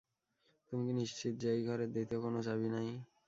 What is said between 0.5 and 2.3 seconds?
তুমি কি নিশ্চিত যে এই ঘরের দ্বিতীয়